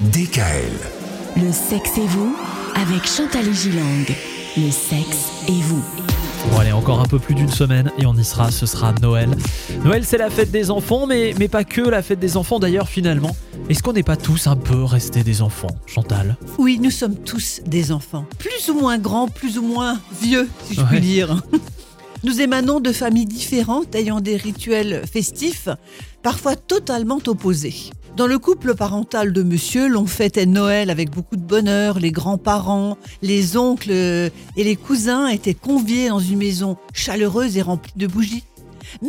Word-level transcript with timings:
DKL. 0.00 0.72
Le 1.36 1.52
sexe 1.52 1.98
et 1.98 2.06
vous 2.06 2.34
avec 2.74 3.06
Chantal 3.06 3.46
et 3.46 3.52
Gilang. 3.52 4.06
Le 4.56 4.70
sexe 4.70 5.28
et 5.46 5.60
vous. 5.60 5.82
Bon 6.50 6.58
allez, 6.58 6.72
encore 6.72 7.00
un 7.00 7.04
peu 7.04 7.18
plus 7.18 7.34
d'une 7.34 7.50
semaine 7.50 7.92
et 7.98 8.06
on 8.06 8.14
y 8.14 8.24
sera, 8.24 8.50
ce 8.50 8.64
sera 8.64 8.94
Noël. 9.02 9.28
Noël 9.84 10.02
c'est 10.06 10.16
la 10.16 10.30
fête 10.30 10.50
des 10.50 10.70
enfants, 10.70 11.06
mais, 11.06 11.34
mais 11.38 11.48
pas 11.48 11.64
que 11.64 11.82
la 11.82 12.00
fête 12.02 12.18
des 12.18 12.38
enfants 12.38 12.58
d'ailleurs 12.58 12.88
finalement. 12.88 13.36
Est-ce 13.68 13.82
qu'on 13.82 13.92
n'est 13.92 14.02
pas 14.02 14.16
tous 14.16 14.46
un 14.46 14.56
peu 14.56 14.84
restés 14.84 15.22
des 15.22 15.42
enfants, 15.42 15.68
Chantal? 15.84 16.38
Oui, 16.56 16.78
nous 16.82 16.90
sommes 16.90 17.16
tous 17.16 17.60
des 17.66 17.92
enfants. 17.92 18.24
Plus 18.38 18.70
ou 18.70 18.80
moins 18.80 18.96
grands, 18.96 19.28
plus 19.28 19.58
ou 19.58 19.62
moins 19.62 20.00
vieux, 20.22 20.48
si 20.66 20.74
je 20.76 20.80
Ouais. 20.80 20.86
puis 20.92 21.00
dire. 21.00 21.42
Nous 22.22 22.42
émanons 22.42 22.80
de 22.80 22.92
familles 22.92 23.24
différentes 23.24 23.94
ayant 23.94 24.20
des 24.20 24.36
rituels 24.36 25.02
festifs, 25.10 25.70
parfois 26.22 26.54
totalement 26.54 27.18
opposés. 27.26 27.74
Dans 28.14 28.26
le 28.26 28.38
couple 28.38 28.74
parental 28.74 29.32
de 29.32 29.42
monsieur, 29.42 29.88
l'on 29.88 30.04
fêtait 30.04 30.44
Noël 30.44 30.90
avec 30.90 31.10
beaucoup 31.10 31.36
de 31.36 31.42
bonheur. 31.42 31.98
Les 31.98 32.10
grands-parents, 32.12 32.98
les 33.22 33.56
oncles 33.56 33.90
euh, 33.90 34.28
et 34.58 34.64
les 34.64 34.76
cousins 34.76 35.28
étaient 35.28 35.54
conviés 35.54 36.10
dans 36.10 36.18
une 36.18 36.36
maison 36.36 36.76
chaleureuse 36.92 37.56
et 37.56 37.62
remplie 37.62 37.94
de 37.96 38.06
bougies. 38.06 38.44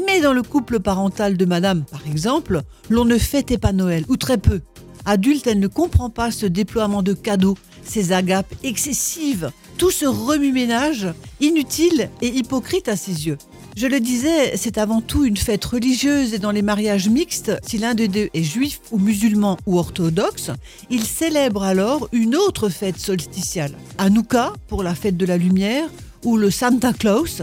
Mais 0.05 0.21
dans 0.21 0.33
le 0.33 0.43
couple 0.43 0.79
parental 0.79 1.35
de 1.35 1.45
madame, 1.45 1.83
par 1.83 2.07
exemple, 2.07 2.61
l'on 2.89 3.03
ne 3.03 3.17
fêtait 3.17 3.57
pas 3.57 3.73
Noël, 3.73 4.05
ou 4.07 4.15
très 4.15 4.37
peu. 4.37 4.61
Adulte, 5.03 5.47
elle 5.47 5.59
ne 5.59 5.67
comprend 5.67 6.09
pas 6.09 6.31
ce 6.31 6.45
déploiement 6.45 7.01
de 7.01 7.13
cadeaux, 7.13 7.57
ces 7.83 8.11
agapes 8.11 8.53
excessives, 8.63 9.51
tout 9.77 9.91
ce 9.91 10.05
remue-ménage 10.05 11.07
inutile 11.39 12.09
et 12.21 12.27
hypocrite 12.27 12.87
à 12.87 12.95
ses 12.95 13.27
yeux. 13.27 13.37
Je 13.77 13.87
le 13.87 13.99
disais, 13.99 14.57
c'est 14.57 14.77
avant 14.77 15.01
tout 15.01 15.23
une 15.23 15.37
fête 15.37 15.63
religieuse 15.63 16.33
et 16.33 16.39
dans 16.39 16.51
les 16.51 16.61
mariages 16.61 17.07
mixtes, 17.07 17.53
si 17.65 17.77
l'un 17.77 17.93
des 17.93 18.07
deux 18.09 18.29
est 18.33 18.43
juif 18.43 18.81
ou 18.91 18.99
musulman 18.99 19.57
ou 19.65 19.79
orthodoxe, 19.79 20.51
il 20.89 21.05
célèbre 21.05 21.63
alors 21.63 22.09
une 22.11 22.35
autre 22.35 22.69
fête 22.69 22.99
solsticiale. 22.99 23.77
Hanouka 23.97 24.53
pour 24.67 24.83
la 24.83 24.93
fête 24.93 25.15
de 25.15 25.25
la 25.25 25.37
lumière 25.37 25.87
ou 26.23 26.37
le 26.37 26.51
Santa 26.51 26.91
Claus 26.91 27.41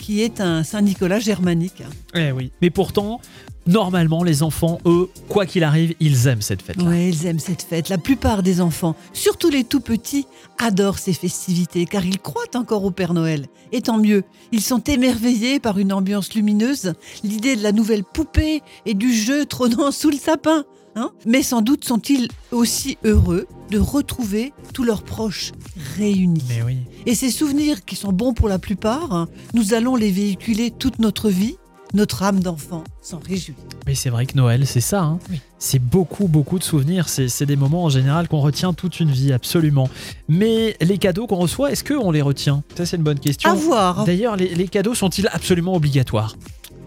qui 0.00 0.22
est 0.22 0.40
un 0.40 0.64
Saint-Nicolas 0.64 1.20
germanique. 1.20 1.82
Eh 2.14 2.32
oui. 2.32 2.50
Mais 2.62 2.70
pourtant, 2.70 3.20
normalement 3.66 4.22
les 4.24 4.42
enfants, 4.42 4.78
eux, 4.86 5.08
quoi 5.28 5.46
qu'il 5.46 5.64
arrive, 5.64 5.94
ils 6.00 6.26
aiment 6.26 6.42
cette 6.42 6.62
fête-là. 6.62 6.84
Oui, 6.88 7.08
ils 7.08 7.26
aiment 7.26 7.38
cette 7.38 7.62
fête. 7.62 7.88
La 7.88 7.98
plupart 7.98 8.42
des 8.42 8.60
enfants, 8.60 8.96
surtout 9.12 9.50
les 9.50 9.64
tout 9.64 9.80
petits, 9.80 10.26
adorent 10.58 10.98
ces 10.98 11.12
festivités 11.12 11.86
car 11.86 12.04
ils 12.04 12.18
croient 12.18 12.44
encore 12.54 12.84
au 12.84 12.90
Père 12.90 13.14
Noël. 13.14 13.46
Et 13.72 13.82
tant 13.82 13.98
mieux, 13.98 14.24
ils 14.52 14.62
sont 14.62 14.82
émerveillés 14.84 15.60
par 15.60 15.78
une 15.78 15.92
ambiance 15.92 16.34
lumineuse, 16.34 16.94
l'idée 17.22 17.56
de 17.56 17.62
la 17.62 17.72
nouvelle 17.72 18.04
poupée 18.04 18.62
et 18.86 18.94
du 18.94 19.14
jeu 19.14 19.46
trônant 19.46 19.90
sous 19.92 20.10
le 20.10 20.16
sapin. 20.16 20.64
hein. 20.96 21.10
Mais 21.26 21.42
sans 21.42 21.62
doute 21.62 21.84
sont-ils 21.84 22.28
aussi 22.50 22.98
heureux 23.04 23.46
de 23.70 23.78
retrouver 23.78 24.52
tous 24.74 24.82
leurs 24.82 25.04
proches 25.04 25.52
réunis. 25.96 26.42
Mais 26.48 26.62
oui. 26.62 26.78
Et 27.06 27.14
ces 27.14 27.30
souvenirs 27.30 27.84
qui 27.84 27.94
sont 27.94 28.12
bons 28.12 28.34
pour 28.34 28.48
la 28.48 28.58
plupart, 28.58 29.12
hein, 29.14 29.28
nous 29.54 29.74
allons 29.74 29.94
les 29.94 30.10
véhiculer 30.10 30.72
toute 30.72 30.98
notre 30.98 31.28
vie. 31.30 31.56
Notre 31.92 32.22
âme 32.22 32.40
d'enfant 32.40 32.84
s'en 33.02 33.18
réjouit. 33.18 33.54
Mais 33.86 33.94
c'est 33.94 34.10
vrai 34.10 34.26
que 34.26 34.36
Noël, 34.36 34.66
c'est 34.66 34.80
ça. 34.80 35.02
hein. 35.02 35.18
Oui. 35.30 35.40
C'est 35.58 35.78
beaucoup, 35.80 36.28
beaucoup 36.28 36.58
de 36.58 36.64
souvenirs. 36.64 37.08
C'est 37.08 37.28
c'est 37.28 37.46
des 37.46 37.56
moments 37.56 37.84
en 37.84 37.88
général 37.88 38.28
qu'on 38.28 38.40
retient 38.40 38.72
toute 38.72 39.00
une 39.00 39.10
vie, 39.10 39.32
absolument. 39.32 39.88
Mais 40.28 40.76
les 40.80 40.98
cadeaux 40.98 41.26
qu'on 41.26 41.36
reçoit, 41.36 41.72
est-ce 41.72 41.82
qu'on 41.84 42.10
les 42.12 42.22
retient? 42.22 42.62
Ça, 42.76 42.86
c'est 42.86 42.96
une 42.96 43.02
bonne 43.02 43.18
question. 43.18 43.50
À 43.50 43.54
voir. 43.54 44.04
D'ailleurs, 44.04 44.36
les, 44.36 44.54
les 44.54 44.68
cadeaux 44.68 44.94
sont-ils 44.94 45.28
absolument 45.32 45.74
obligatoires? 45.74 46.36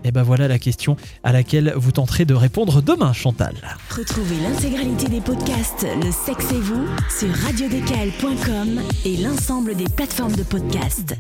Eh 0.05 0.11
ben 0.11 0.21
voilà 0.23 0.49
la 0.49 0.59
question 0.59 0.97
à 1.23 1.31
laquelle 1.31 1.73
vous 1.77 1.93
tenterez 1.93 2.25
de 2.25 2.33
répondre 2.33 2.81
demain, 2.81 3.13
Chantal. 3.13 3.55
Retrouvez 3.89 4.35
l'intégralité 4.41 5.07
des 5.07 5.21
podcasts 5.21 5.85
Le 6.03 6.11
sexe 6.11 6.51
et 6.51 6.59
vous 6.59 6.85
sur 7.09 7.29
radiodkl.com 7.45 8.81
et 9.05 9.17
l'ensemble 9.17 9.75
des 9.75 9.85
plateformes 9.85 10.35
de 10.35 10.43
podcasts. 10.43 11.15